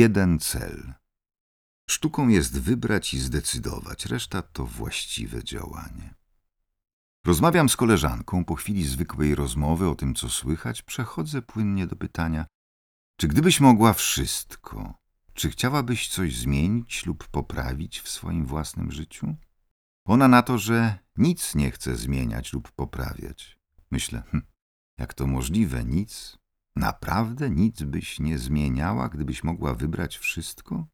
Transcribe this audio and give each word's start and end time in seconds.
jeden 0.00 0.38
cel. 0.38 0.94
Sztuką 1.90 2.28
jest 2.28 2.60
wybrać 2.60 3.14
i 3.14 3.18
zdecydować, 3.18 4.06
reszta 4.06 4.42
to 4.42 4.66
właściwe 4.66 5.44
działanie. 5.44 6.14
Rozmawiam 7.26 7.68
z 7.68 7.76
koleżanką, 7.76 8.44
po 8.44 8.54
chwili 8.54 8.84
zwykłej 8.84 9.34
rozmowy 9.34 9.88
o 9.88 9.94
tym, 9.94 10.14
co 10.14 10.28
słychać, 10.28 10.82
przechodzę 10.82 11.42
płynnie 11.42 11.86
do 11.86 11.96
pytania: 11.96 12.46
Czy 13.16 13.28
gdybyś 13.28 13.60
mogła 13.60 13.92
wszystko, 13.92 14.94
czy 15.34 15.50
chciałabyś 15.50 16.08
coś 16.08 16.36
zmienić 16.36 17.06
lub 17.06 17.28
poprawić 17.28 18.00
w 18.00 18.08
swoim 18.08 18.46
własnym 18.46 18.92
życiu? 18.92 19.36
Ona 20.04 20.28
na 20.28 20.42
to, 20.42 20.58
że 20.58 20.98
nic 21.16 21.54
nie 21.54 21.70
chce 21.70 21.96
zmieniać 21.96 22.52
lub 22.52 22.72
poprawiać. 22.72 23.58
Myślę, 23.90 24.22
hm, 24.30 24.42
jak 24.98 25.14
to 25.14 25.26
możliwe, 25.26 25.84
nic? 25.84 26.39
Naprawdę 26.76 27.50
nic 27.50 27.82
byś 27.82 28.20
nie 28.20 28.38
zmieniała, 28.38 29.08
gdybyś 29.08 29.44
mogła 29.44 29.74
wybrać 29.74 30.18
wszystko? 30.18 30.86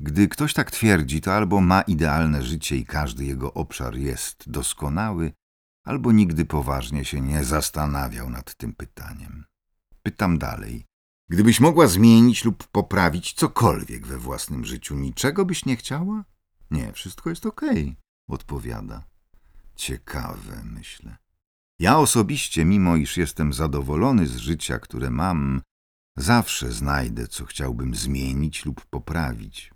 Gdy 0.00 0.28
ktoś 0.28 0.54
tak 0.54 0.70
twierdzi, 0.70 1.20
to 1.20 1.34
albo 1.34 1.60
ma 1.60 1.82
idealne 1.82 2.42
życie 2.42 2.76
i 2.76 2.84
każdy 2.84 3.24
jego 3.24 3.54
obszar 3.54 3.96
jest 3.96 4.50
doskonały, 4.50 5.32
albo 5.84 6.12
nigdy 6.12 6.44
poważnie 6.44 7.04
się 7.04 7.20
nie 7.20 7.44
zastanawiał 7.44 8.30
nad 8.30 8.54
tym 8.54 8.72
pytaniem. 8.72 9.44
Pytam 10.02 10.38
dalej. 10.38 10.86
Gdybyś 11.28 11.60
mogła 11.60 11.86
zmienić 11.86 12.44
lub 12.44 12.66
poprawić 12.66 13.32
cokolwiek 13.32 14.06
we 14.06 14.18
własnym 14.18 14.64
życiu, 14.64 14.94
niczego 14.94 15.44
byś 15.44 15.64
nie 15.66 15.76
chciała? 15.76 16.24
Nie, 16.70 16.92
wszystko 16.92 17.30
jest 17.30 17.46
okej, 17.46 17.82
okay, 17.82 17.96
odpowiada. 18.28 19.04
Ciekawe, 19.74 20.62
myślę. 20.64 21.21
Ja 21.82 21.98
osobiście, 21.98 22.64
mimo 22.64 22.96
iż 22.96 23.16
jestem 23.16 23.52
zadowolony 23.52 24.26
z 24.26 24.36
życia, 24.36 24.78
które 24.78 25.10
mam, 25.10 25.60
zawsze 26.16 26.72
znajdę, 26.72 27.26
co 27.26 27.44
chciałbym 27.44 27.94
zmienić 27.94 28.64
lub 28.64 28.86
poprawić. 28.86 29.72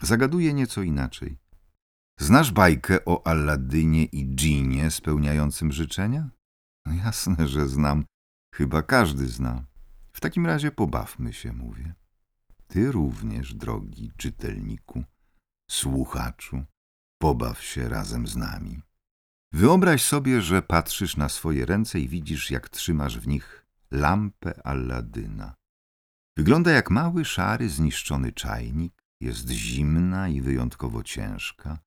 Zagaduję 0.00 0.54
nieco 0.54 0.82
inaczej. 0.82 1.38
Znasz 2.20 2.52
bajkę 2.52 3.04
o 3.04 3.26
Alladynie 3.26 4.04
i 4.04 4.34
dżinie 4.34 4.90
spełniającym 4.90 5.72
życzenia? 5.72 6.30
No 6.86 6.94
jasne, 6.94 7.48
że 7.48 7.68
znam. 7.68 8.04
Chyba 8.54 8.82
każdy 8.82 9.28
zna. 9.28 9.64
W 10.12 10.20
takim 10.20 10.46
razie 10.46 10.70
pobawmy 10.70 11.32
się, 11.32 11.52
mówię. 11.52 11.94
Ty 12.66 12.92
również, 12.92 13.54
drogi 13.54 14.12
czytelniku, 14.16 15.04
słuchaczu, 15.70 16.64
pobaw 17.18 17.62
się 17.62 17.88
razem 17.88 18.26
z 18.26 18.36
nami. 18.36 18.82
Wyobraź 19.54 20.02
sobie, 20.02 20.42
że 20.42 20.62
patrzysz 20.62 21.16
na 21.16 21.28
swoje 21.28 21.66
ręce 21.66 22.00
i 22.00 22.08
widzisz, 22.08 22.50
jak 22.50 22.68
trzymasz 22.68 23.18
w 23.18 23.26
nich 23.26 23.66
lampę 23.90 24.66
Alladyna. 24.66 25.54
Wygląda 26.36 26.70
jak 26.70 26.90
mały, 26.90 27.24
szary, 27.24 27.68
zniszczony 27.68 28.32
czajnik, 28.32 29.02
jest 29.20 29.50
zimna 29.50 30.28
i 30.28 30.40
wyjątkowo 30.40 31.02
ciężka. 31.02 31.78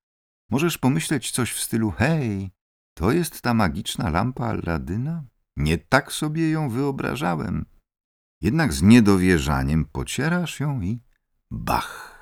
Możesz 0.52 0.78
pomyśleć 0.78 1.32
coś 1.32 1.52
w 1.52 1.60
stylu: 1.60 1.92
Hej, 1.92 2.52
to 2.98 3.12
jest 3.12 3.42
ta 3.42 3.54
magiczna 3.54 4.10
lampa 4.10 4.46
Alladyna? 4.46 5.24
Nie 5.58 5.78
tak 5.78 6.12
sobie 6.12 6.50
ją 6.50 6.70
wyobrażałem. 6.70 7.66
Jednak 8.42 8.74
z 8.74 8.82
niedowierzaniem 8.82 9.86
pocierasz 9.86 10.60
ją 10.60 10.82
i 10.82 11.02
bach! 11.52 12.14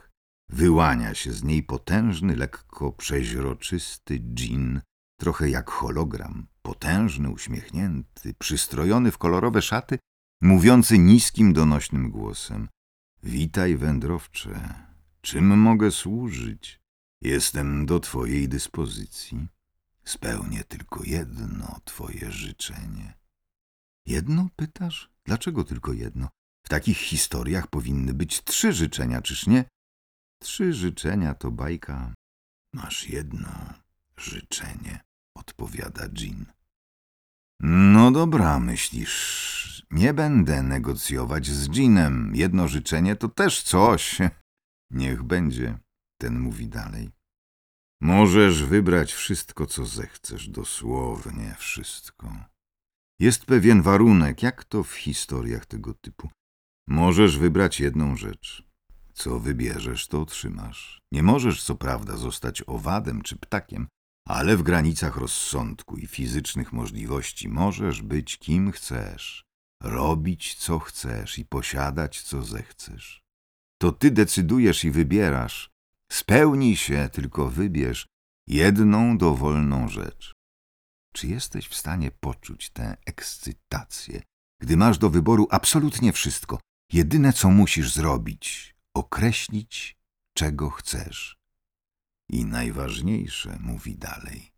Wyłania 0.50 1.14
się 1.14 1.32
z 1.32 1.44
niej 1.44 1.64
potężny, 1.64 2.36
lekko 2.36 2.92
przeźroczysty 2.92 4.20
dżin, 4.20 4.82
trochę 5.18 5.50
jak 5.50 5.70
hologram, 5.70 6.48
potężny, 6.62 7.30
uśmiechnięty, 7.30 8.34
przystrojony 8.34 9.12
w 9.12 9.18
kolorowe 9.18 9.62
szaty, 9.62 10.00
mówiący 10.42 10.98
niskim, 10.98 11.53
donośnym 11.53 12.09
głosem. 12.09 12.70
Witaj, 13.24 13.78
wędrowcze, 13.78 14.74
czym 15.22 15.58
mogę 15.59 15.92
służyć? 15.92 16.81
Jestem 17.22 17.86
do 17.86 18.00
twojej 18.00 18.50
dyspozycji. 18.50 19.48
Spełnię 20.04 20.64
tylko 20.64 21.04
jedno 21.04 21.80
twoje 21.86 22.31
życzenie. 22.31 23.14
Jedno, 24.06 24.50
pytasz? 24.56 25.09
Dlaczego 25.25 25.64
tylko 25.64 25.94
jedno? 25.94 26.30
W 26.66 26.70
takich 26.70 26.98
historiach 26.98 27.68
powinny 27.68 28.14
być 28.14 28.44
trzy 28.44 28.74
życzenia, 28.74 29.22
czyż 29.22 29.48
nie? 29.48 29.66
Trzy 30.40 30.74
życzenia 30.74 31.34
to 31.34 31.52
bajka. 31.52 32.14
Masz 32.74 33.09
jedno 33.09 33.50
życzenie, 34.18 34.94
odpowiada 35.56 36.08
Jean. 36.18 36.46
No 37.60 38.12
dobra, 38.12 38.60
myślisz. 38.60 39.86
Nie 39.92 40.14
będę 40.14 40.64
negocjować 40.64 41.48
z 41.48 41.78
Jeanem. 41.78 42.32
Jedno 42.36 42.68
życzenie 42.68 43.16
to 43.16 43.30
też 43.30 43.64
coś. 43.64 44.18
Niech 44.92 45.24
będzie, 45.24 45.78
ten 46.22 46.40
mówi 46.40 46.68
dalej. 46.68 47.10
Możesz 48.02 48.64
wybrać 48.64 49.14
wszystko, 49.14 49.66
co 49.66 49.86
zechcesz, 49.86 50.50
dosłownie 50.50 51.56
wszystko. 51.58 52.36
Jest 53.20 53.46
pewien 53.46 53.82
warunek, 53.82 54.44
jak 54.44 54.64
to 54.64 54.84
w 54.84 54.94
historiach 54.94 55.66
tego 55.66 55.94
typu. 55.94 56.30
Możesz 56.88 57.38
wybrać 57.38 57.80
jedną 57.80 58.16
rzecz. 58.16 58.64
Co 59.14 59.40
wybierzesz, 59.40 60.08
to 60.08 60.22
otrzymasz. 60.22 61.02
Nie 61.12 61.24
możesz, 61.24 61.64
co 61.64 61.76
prawda, 61.76 62.18
zostać 62.18 62.64
owadem 62.68 63.22
czy 63.22 63.36
ptakiem, 63.36 63.88
ale 64.28 64.58
w 64.58 64.63
granicach 64.63 65.18
rozsądku 65.18 65.97
i 65.97 66.08
fizycznych 66.08 66.74
możliwości 66.74 67.50
możesz 67.50 68.02
być 68.02 68.38
kim 68.38 68.72
chcesz, 68.72 69.44
robić 69.84 70.56
co 70.56 70.80
chcesz 70.80 71.40
i 71.40 71.46
posiadać 71.46 72.22
co 72.22 72.41
zechcesz. 72.41 73.22
To 73.81 73.91
ty 73.91 74.12
decydujesz 74.12 74.84
i 74.84 74.91
wybierasz. 74.91 75.69
Spełnij 76.12 76.75
się, 76.75 77.09
tylko 77.12 77.50
wybierz 77.50 78.08
jedną 78.47 79.18
dowolną 79.18 79.88
rzecz. 79.88 80.34
Czy 81.16 81.28
jesteś 81.28 81.68
w 81.68 81.75
stanie 81.75 82.12
poczuć 82.12 82.69
tę 82.69 82.97
ekscytację, 83.06 84.22
gdy 84.62 84.78
masz 84.78 84.97
do 84.97 85.09
wyboru 85.09 85.47
absolutnie 85.52 86.13
wszystko? 86.13 86.59
Jedyne, 86.94 87.34
co 87.34 87.50
musisz 87.50 87.94
zrobić, 87.94 88.75
określić, 88.96 89.96
czego 90.38 90.69
chcesz. 90.69 91.36
I 92.30 92.46
najważniejsze, 92.46 93.58
mówi 93.62 93.97
dalej. 93.97 94.52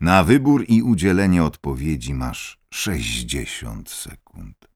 Na 0.00 0.24
wybór 0.24 0.64
i 0.68 0.82
udzielenie 0.82 1.44
odpowiedzi 1.44 2.14
masz 2.14 2.60
sześćdziesiąt 2.74 3.90
sekund. 3.90 4.68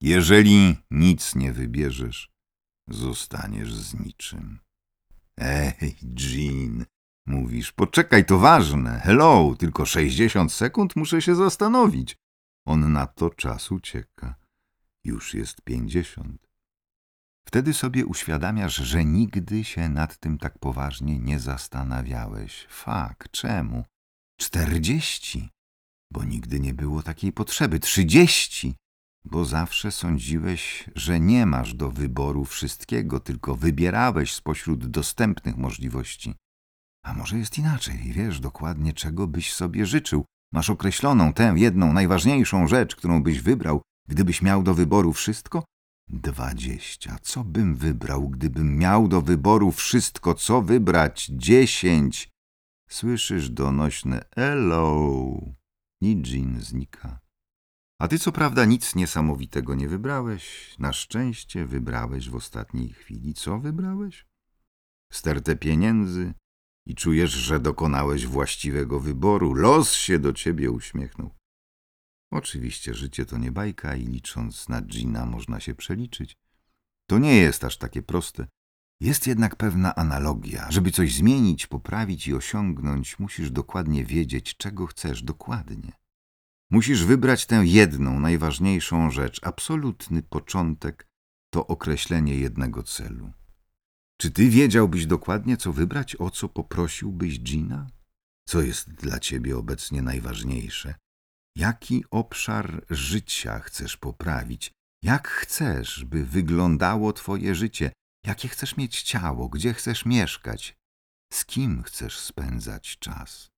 Jeżeli 0.00 0.76
nic 0.90 1.34
nie 1.34 1.52
wybierzesz, 1.52 2.30
zostaniesz 2.88 3.74
z 3.74 4.00
niczym. 4.00 4.58
Ej, 5.36 5.96
Jean, 6.18 6.84
mówisz, 7.26 7.72
poczekaj, 7.72 8.24
to 8.24 8.38
ważne. 8.38 9.00
Hello, 9.00 9.54
tylko 9.58 9.86
sześćdziesiąt 9.86 10.52
sekund 10.52 10.96
muszę 10.96 11.22
się 11.22 11.34
zastanowić. 11.34 12.16
On 12.66 12.92
na 12.92 13.06
to 13.06 13.30
czas 13.30 13.72
ucieka. 13.72 14.34
Już 15.04 15.34
jest 15.34 15.62
pięćdziesiąt. 15.62 16.53
Wtedy 17.48 17.74
sobie 17.74 18.06
uświadamiasz, 18.06 18.74
że 18.74 19.04
nigdy 19.04 19.64
się 19.64 19.88
nad 19.88 20.18
tym 20.18 20.38
tak 20.38 20.58
poważnie 20.58 21.18
nie 21.18 21.38
zastanawiałeś. 21.40 22.66
Fak, 22.70 23.28
czemu? 23.30 23.84
Czterdzieści, 24.40 25.48
bo 26.12 26.24
nigdy 26.24 26.60
nie 26.60 26.74
było 26.74 27.02
takiej 27.02 27.32
potrzeby. 27.32 27.80
Trzydzieści, 27.80 28.74
bo 29.24 29.44
zawsze 29.44 29.92
sądziłeś, 29.92 30.90
że 30.94 31.20
nie 31.20 31.46
masz 31.46 31.74
do 31.74 31.90
wyboru 31.90 32.44
wszystkiego, 32.44 33.20
tylko 33.20 33.56
wybierałeś 33.56 34.32
spośród 34.32 34.86
dostępnych 34.86 35.56
możliwości. 35.56 36.34
A 37.04 37.14
może 37.14 37.38
jest 37.38 37.58
inaczej, 37.58 37.98
wiesz 37.98 38.40
dokładnie, 38.40 38.92
czego 38.92 39.26
byś 39.26 39.52
sobie 39.52 39.86
życzył. 39.86 40.24
Masz 40.52 40.70
określoną 40.70 41.32
tę 41.32 41.54
jedną, 41.56 41.92
najważniejszą 41.92 42.68
rzecz, 42.68 42.96
którą 42.96 43.22
byś 43.22 43.40
wybrał, 43.40 43.82
gdybyś 44.08 44.42
miał 44.42 44.62
do 44.62 44.74
wyboru 44.74 45.12
wszystko? 45.12 45.64
Dwadzieścia. 46.08 47.18
Co 47.22 47.44
bym 47.44 47.76
wybrał, 47.76 48.28
gdybym 48.28 48.78
miał 48.78 49.08
do 49.08 49.22
wyboru 49.22 49.72
wszystko? 49.72 50.34
Co 50.34 50.62
wybrać? 50.62 51.26
Dziesięć. 51.26 52.28
Słyszysz 52.88 53.50
donośne 53.50 54.24
hello. 54.34 55.40
Jean 56.02 56.60
znika. 56.60 57.20
A 58.00 58.08
ty 58.08 58.18
co 58.18 58.32
prawda 58.32 58.64
nic 58.64 58.94
niesamowitego 58.94 59.74
nie 59.74 59.88
wybrałeś. 59.88 60.74
Na 60.78 60.92
szczęście 60.92 61.66
wybrałeś 61.66 62.30
w 62.30 62.34
ostatniej 62.34 62.88
chwili. 62.88 63.34
Co 63.34 63.58
wybrałeś? 63.58 64.26
Stertę 65.12 65.56
pieniędzy 65.56 66.34
i 66.86 66.94
czujesz, 66.94 67.30
że 67.30 67.60
dokonałeś 67.60 68.26
właściwego 68.26 69.00
wyboru. 69.00 69.54
Los 69.54 69.92
się 69.92 70.18
do 70.18 70.32
ciebie 70.32 70.70
uśmiechnął. 70.70 71.30
Oczywiście 72.34 72.94
życie 72.94 73.26
to 73.26 73.38
nie 73.38 73.52
bajka 73.52 73.96
i 73.96 74.06
licząc 74.06 74.68
na 74.68 74.80
Gina 74.82 75.26
można 75.26 75.60
się 75.60 75.74
przeliczyć. 75.74 76.36
To 77.06 77.18
nie 77.18 77.36
jest 77.36 77.64
aż 77.64 77.78
takie 77.78 78.02
proste. 78.02 78.46
Jest 79.00 79.26
jednak 79.26 79.56
pewna 79.56 79.94
analogia. 79.94 80.66
Żeby 80.70 80.90
coś 80.90 81.14
zmienić, 81.14 81.66
poprawić 81.66 82.28
i 82.28 82.34
osiągnąć, 82.34 83.18
musisz 83.18 83.50
dokładnie 83.50 84.04
wiedzieć, 84.04 84.56
czego 84.56 84.86
chcesz 84.86 85.22
dokładnie. 85.22 85.92
Musisz 86.70 87.04
wybrać 87.04 87.46
tę 87.46 87.62
jedną, 87.64 88.20
najważniejszą 88.20 89.10
rzecz, 89.10 89.40
absolutny 89.42 90.22
początek 90.22 91.08
to 91.50 91.66
określenie 91.66 92.36
jednego 92.36 92.82
celu. 92.82 93.32
Czy 94.20 94.30
ty 94.30 94.48
wiedziałbyś 94.48 95.06
dokładnie, 95.06 95.56
co 95.56 95.72
wybrać, 95.72 96.16
o 96.16 96.30
co 96.30 96.48
poprosiłbyś 96.48 97.40
Gina? 97.40 97.86
Co 98.48 98.62
jest 98.62 98.90
dla 98.90 99.20
ciebie 99.20 99.56
obecnie 99.56 100.02
najważniejsze? 100.02 101.03
Jaki 101.56 102.04
obszar 102.10 102.84
życia 102.90 103.58
chcesz 103.58 103.96
poprawić? 103.96 104.72
Jak 105.02 105.28
chcesz, 105.28 106.04
by 106.04 106.24
wyglądało 106.24 107.12
twoje 107.12 107.54
życie? 107.54 107.92
Jakie 108.26 108.48
chcesz 108.48 108.76
mieć 108.76 109.02
ciało? 109.02 109.48
Gdzie 109.48 109.74
chcesz 109.74 110.06
mieszkać? 110.06 110.76
Z 111.32 111.44
kim 111.44 111.82
chcesz 111.82 112.18
spędzać 112.18 112.98
czas? 112.98 113.48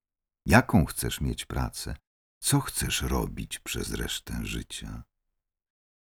Jaką 0.47 0.85
chcesz 0.85 1.21
mieć 1.21 1.45
pracę? 1.45 1.97
Co 2.43 2.61
chcesz 2.61 3.03
robić 3.03 3.59
przez 3.59 3.93
resztę 3.95 4.41
życia? 4.43 5.03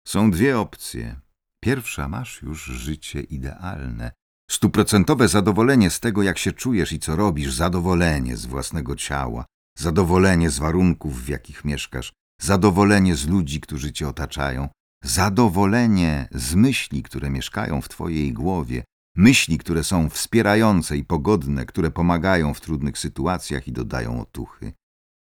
Są 0.08 0.32
dwie 0.32 0.60
opcje. 0.60 1.20
Pierwsza 1.64 2.08
masz 2.08 2.42
już 2.42 2.64
życie 2.64 3.22
idealne, 3.22 4.12
stuprocentowe 4.52 5.28
zadowolenie 5.28 5.90
z 5.90 6.00
tego, 6.00 6.24
jak 6.24 6.38
się 6.38 6.52
czujesz 6.52 6.92
i 6.92 7.00
co 7.00 7.16
robisz, 7.16 7.54
zadowolenie 7.54 8.38
z 8.38 8.46
własnego 8.46 8.96
ciała, 8.96 9.46
zadowolenie 9.78 10.50
z 10.50 10.60
warunków, 10.60 11.24
w 11.24 11.28
jakich 11.28 11.66
mieszkasz, 11.66 12.14
zadowolenie 12.42 13.16
z 13.16 13.28
ludzi, 13.28 13.62
którzy 13.62 13.94
cię 13.94 14.08
otaczają, 14.08 14.70
zadowolenie 15.04 16.28
z 16.32 16.56
myśli, 16.56 17.04
które 17.04 17.30
mieszkają 17.30 17.82
w 17.82 17.90
twojej 17.90 18.34
głowie, 18.34 18.84
myśli, 19.16 19.58
które 19.58 19.84
są 19.84 20.10
wspierające 20.10 20.98
i 20.98 21.04
pogodne, 21.04 21.66
które 21.66 21.92
pomagają 21.92 22.54
w 22.54 22.62
trudnych 22.62 22.98
sytuacjach 22.98 23.68
i 23.68 23.72
dodają 23.72 24.22
otuchy. 24.22 24.74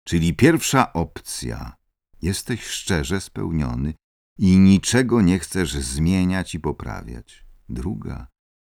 Czyli 0.08 0.36
pierwsza 0.36 0.94
opcja. 0.94 1.76
Jesteś 2.22 2.64
szczerze 2.64 3.22
spełniony 3.22 3.94
i 4.40 4.58
niczego 4.58 5.22
nie 5.22 5.40
chcesz 5.40 5.74
zmieniać 5.74 6.56
i 6.56 6.60
poprawiać. 6.60 7.46
Druga. 7.70 8.28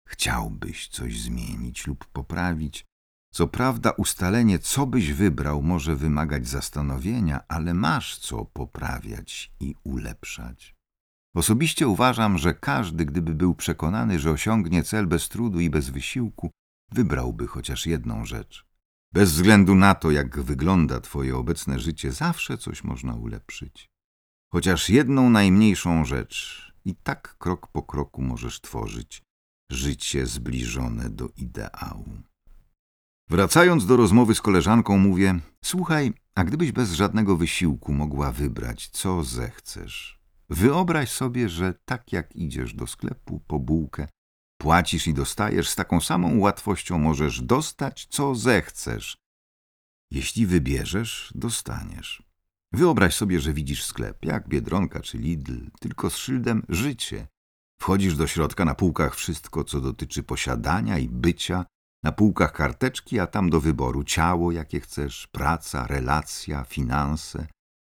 Chciałbyś 0.07 0.87
coś 0.87 1.21
zmienić 1.21 1.87
lub 1.87 2.05
poprawić. 2.05 2.85
Co 3.31 3.47
prawda, 3.47 3.91
ustalenie, 3.91 4.59
co 4.59 4.85
byś 4.87 5.13
wybrał, 5.13 5.61
może 5.61 5.95
wymagać 5.95 6.47
zastanowienia, 6.47 7.39
ale 7.47 7.73
masz 7.73 8.17
co 8.17 8.45
poprawiać 8.45 9.51
i 9.59 9.75
ulepszać. 9.83 10.75
Osobiście 11.35 11.87
uważam, 11.87 12.37
że 12.37 12.53
każdy, 12.53 13.05
gdyby 13.05 13.33
był 13.33 13.55
przekonany, 13.55 14.19
że 14.19 14.31
osiągnie 14.31 14.83
cel 14.83 15.07
bez 15.07 15.29
trudu 15.29 15.59
i 15.59 15.69
bez 15.69 15.89
wysiłku, 15.89 16.51
wybrałby 16.91 17.47
chociaż 17.47 17.85
jedną 17.85 18.25
rzecz. 18.25 18.65
Bez 19.13 19.31
względu 19.31 19.75
na 19.75 19.95
to, 19.95 20.11
jak 20.11 20.39
wygląda 20.39 21.01
Twoje 21.01 21.37
obecne 21.37 21.79
życie, 21.79 22.11
zawsze 22.11 22.57
coś 22.57 22.83
można 22.83 23.13
ulepszyć. 23.15 23.89
Chociaż 24.51 24.89
jedną 24.89 25.29
najmniejszą 25.29 26.05
rzecz, 26.05 26.69
i 26.85 26.95
tak 26.95 27.37
krok 27.37 27.67
po 27.67 27.83
kroku 27.83 28.21
możesz 28.21 28.61
tworzyć 28.61 29.21
życie 29.71 30.25
zbliżone 30.25 31.09
do 31.09 31.29
ideału. 31.37 32.28
Wracając 33.29 33.85
do 33.85 33.97
rozmowy 33.97 34.35
z 34.35 34.41
koleżanką, 34.41 34.97
mówię: 34.97 35.39
Słuchaj, 35.65 36.13
a 36.35 36.43
gdybyś 36.43 36.71
bez 36.71 36.91
żadnego 36.91 37.37
wysiłku 37.37 37.93
mogła 37.93 38.31
wybrać, 38.31 38.89
co 38.89 39.23
zechcesz? 39.23 40.19
Wyobraź 40.49 41.11
sobie, 41.11 41.49
że 41.49 41.73
tak 41.85 42.13
jak 42.13 42.35
idziesz 42.35 42.73
do 42.73 42.87
sklepu 42.87 43.39
po 43.47 43.59
bułkę, 43.59 44.07
płacisz 44.57 45.07
i 45.07 45.13
dostajesz, 45.13 45.69
z 45.69 45.75
taką 45.75 46.01
samą 46.01 46.39
łatwością 46.39 46.99
możesz 46.99 47.41
dostać, 47.41 48.07
co 48.09 48.35
zechcesz. 48.35 49.17
Jeśli 50.11 50.45
wybierzesz, 50.45 51.33
dostaniesz. 51.35 52.23
Wyobraź 52.73 53.15
sobie, 53.15 53.39
że 53.39 53.53
widzisz 53.53 53.83
sklep, 53.83 54.25
jak 54.25 54.47
Biedronka 54.47 54.99
czy 54.99 55.17
Lidl, 55.17 55.71
tylko 55.79 56.09
z 56.09 56.17
szyldem 56.17 56.63
życie. 56.69 57.27
Wchodzisz 57.81 58.15
do 58.15 58.27
środka, 58.27 58.65
na 58.65 58.75
półkach 58.75 59.15
wszystko, 59.15 59.63
co 59.63 59.81
dotyczy 59.81 60.23
posiadania 60.23 60.97
i 60.97 61.09
bycia, 61.09 61.65
na 62.03 62.11
półkach 62.11 62.53
karteczki, 62.53 63.19
a 63.19 63.27
tam 63.27 63.49
do 63.49 63.61
wyboru 63.61 64.03
ciało, 64.03 64.51
jakie 64.51 64.79
chcesz, 64.79 65.27
praca, 65.27 65.87
relacja, 65.87 66.63
finanse, 66.63 67.47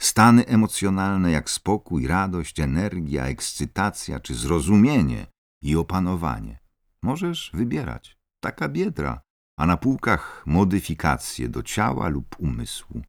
stany 0.02 0.46
emocjonalne 0.46 1.32
jak 1.32 1.50
spokój, 1.50 2.08
radość, 2.08 2.60
energia, 2.60 3.26
ekscytacja 3.26 4.20
czy 4.20 4.36
zrozumienie 4.36 5.28
i 5.64 5.76
opanowanie. 5.76 6.60
Możesz 7.04 7.52
wybierać. 7.54 8.18
Taka 8.44 8.70
biedra, 8.70 9.22
a 9.60 9.66
na 9.66 9.78
półkach 9.78 10.44
modyfikacje 10.46 11.50
do 11.50 11.64
ciała 11.64 12.08
lub 12.08 12.36
umysłu. 12.40 13.02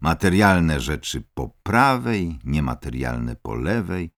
Materialne 0.00 0.80
rzeczy 0.80 1.22
po 1.34 1.48
prawej, 1.62 2.38
niematerialne 2.44 3.36
po 3.36 3.54
lewej. 3.54 4.10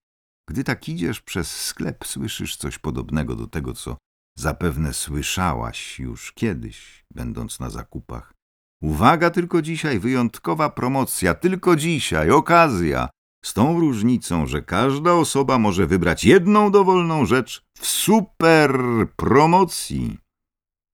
Gdy 0.48 0.64
tak 0.64 0.88
idziesz 0.88 1.20
przez 1.20 1.60
sklep, 1.60 2.06
słyszysz 2.06 2.56
coś 2.56 2.78
podobnego 2.78 3.36
do 3.36 3.46
tego, 3.46 3.74
co 3.74 3.96
zapewne 4.38 4.94
słyszałaś 4.94 5.98
już 5.98 6.32
kiedyś, 6.32 7.04
będąc 7.10 7.60
na 7.60 7.70
zakupach. 7.70 8.34
Uwaga, 8.82 9.30
tylko 9.30 9.62
dzisiaj 9.62 9.98
wyjątkowa 9.98 10.70
promocja, 10.70 11.34
tylko 11.34 11.76
dzisiaj 11.76 12.30
okazja. 12.30 13.08
Z 13.44 13.52
tą 13.54 13.80
różnicą, 13.80 14.46
że 14.46 14.62
każda 14.62 15.12
osoba 15.12 15.58
może 15.58 15.86
wybrać 15.86 16.24
jedną 16.24 16.70
dowolną 16.70 17.26
rzecz 17.26 17.64
w 17.78 17.86
super 17.86 18.78
promocji. 19.16 20.18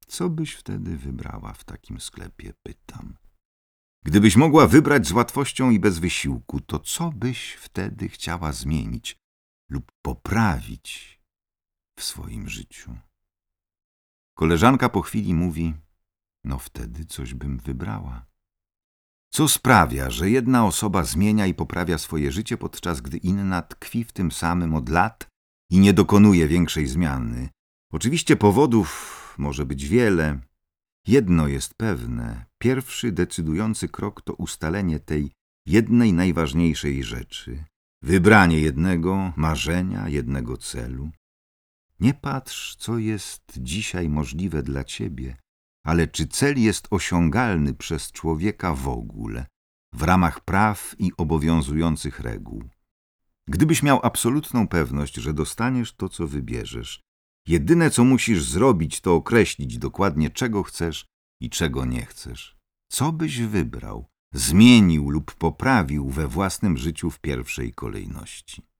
Co 0.06 0.28
byś 0.28 0.54
wtedy 0.54 0.96
wybrała 0.96 1.52
w 1.52 1.64
takim 1.64 2.00
sklepie, 2.00 2.52
pytam. 2.62 3.16
Gdybyś 4.04 4.36
mogła 4.36 4.66
wybrać 4.66 5.06
z 5.06 5.12
łatwością 5.12 5.70
i 5.70 5.80
bez 5.80 5.98
wysiłku, 5.98 6.60
to 6.60 6.78
co 6.78 7.10
byś 7.10 7.52
wtedy 7.52 8.08
chciała 8.08 8.52
zmienić 8.52 9.16
lub 9.70 9.92
poprawić 10.02 11.20
w 11.98 12.04
swoim 12.04 12.48
życiu? 12.48 12.96
Koleżanka 14.40 14.88
po 14.88 15.02
chwili 15.02 15.34
mówi: 15.34 15.74
No 16.44 16.58
wtedy 16.58 17.04
coś 17.04 17.34
bym 17.34 17.58
wybrała. 17.58 18.26
Co 19.32 19.48
sprawia, 19.48 20.10
że 20.10 20.30
jedna 20.30 20.66
osoba 20.66 21.04
zmienia 21.04 21.46
i 21.46 21.54
poprawia 21.54 21.98
swoje 21.98 22.32
życie, 22.32 22.56
podczas 22.56 23.00
gdy 23.00 23.16
inna 23.16 23.62
tkwi 23.62 24.04
w 24.04 24.12
tym 24.12 24.32
samym 24.32 24.74
od 24.74 24.88
lat 24.88 25.28
i 25.70 25.78
nie 25.78 25.92
dokonuje 25.92 26.48
większej 26.48 26.86
zmiany? 26.86 27.48
Oczywiście 27.92 28.36
powodów 28.36 28.88
może 29.38 29.66
być 29.66 29.88
wiele, 29.88 30.38
Jedno 31.06 31.48
jest 31.48 31.74
pewne, 31.74 32.44
pierwszy 32.58 33.12
decydujący 33.12 33.88
krok 33.88 34.22
to 34.22 34.34
ustalenie 34.34 35.00
tej 35.00 35.32
jednej 35.66 36.12
najważniejszej 36.12 37.04
rzeczy, 37.04 37.64
wybranie 38.02 38.60
jednego 38.60 39.32
marzenia, 39.36 40.08
jednego 40.08 40.56
celu. 40.56 41.10
Nie 42.00 42.14
patrz, 42.14 42.76
co 42.76 42.98
jest 42.98 43.42
dzisiaj 43.56 44.08
możliwe 44.08 44.62
dla 44.62 44.84
ciebie, 44.84 45.36
ale 45.84 46.08
czy 46.08 46.26
cel 46.26 46.60
jest 46.60 46.88
osiągalny 46.90 47.74
przez 47.74 48.12
człowieka 48.12 48.74
w 48.74 48.88
ogóle, 48.88 49.46
w 49.92 50.02
ramach 50.02 50.40
praw 50.40 50.94
i 50.98 51.12
obowiązujących 51.16 52.20
reguł. 52.20 52.64
Gdybyś 53.48 53.82
miał 53.82 54.00
absolutną 54.02 54.68
pewność, 54.68 55.14
że 55.14 55.34
dostaniesz 55.34 55.92
to, 55.92 56.08
co 56.08 56.26
wybierzesz, 56.26 57.02
Jedyne, 57.46 57.90
co 57.90 58.04
musisz 58.04 58.44
zrobić, 58.44 59.00
to 59.00 59.14
określić 59.14 59.78
dokładnie, 59.78 60.30
czego 60.30 60.62
chcesz 60.62 61.06
i 61.40 61.50
czego 61.50 61.84
nie 61.84 62.06
chcesz. 62.06 62.56
Co 62.88 63.12
byś 63.12 63.40
wybrał, 63.40 64.06
zmienił 64.34 65.10
lub 65.10 65.34
poprawił 65.34 66.08
we 66.08 66.28
własnym 66.28 66.76
życiu 66.76 67.10
w 67.10 67.20
pierwszej 67.20 67.72
kolejności. 67.72 68.62